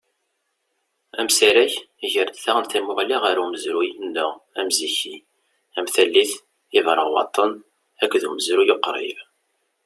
Amsarag 1.21 1.71
iger-d 2.05 2.37
daɣen 2.45 2.65
tamuɣli 2.71 3.17
ɣer 3.23 3.37
umezruy-nneɣ 3.43 4.31
amziki, 4.59 5.15
am 5.77 5.87
tallit 5.93 6.33
Iberɣwaṭen, 6.77 7.51
akked 8.03 8.23
umezruy 8.29 8.69
uqrib. 8.75 9.19